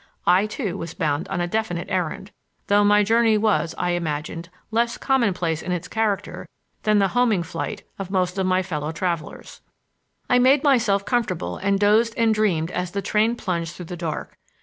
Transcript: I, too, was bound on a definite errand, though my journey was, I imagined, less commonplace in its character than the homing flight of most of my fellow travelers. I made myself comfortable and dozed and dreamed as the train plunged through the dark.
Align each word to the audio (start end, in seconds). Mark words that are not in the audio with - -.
I, 0.25 0.47
too, 0.47 0.79
was 0.79 0.95
bound 0.95 1.27
on 1.27 1.41
a 1.41 1.47
definite 1.47 1.87
errand, 1.91 2.31
though 2.65 2.83
my 2.83 3.03
journey 3.03 3.37
was, 3.37 3.75
I 3.77 3.91
imagined, 3.91 4.49
less 4.71 4.97
commonplace 4.97 5.61
in 5.61 5.71
its 5.71 5.87
character 5.87 6.47
than 6.81 6.97
the 6.97 7.09
homing 7.09 7.43
flight 7.43 7.83
of 7.99 8.09
most 8.09 8.39
of 8.39 8.47
my 8.47 8.63
fellow 8.63 8.91
travelers. 8.91 9.61
I 10.27 10.39
made 10.39 10.63
myself 10.63 11.05
comfortable 11.05 11.57
and 11.57 11.79
dozed 11.79 12.15
and 12.17 12.33
dreamed 12.33 12.71
as 12.71 12.89
the 12.89 13.03
train 13.03 13.35
plunged 13.35 13.75
through 13.75 13.85
the 13.85 13.95
dark. 13.95 14.35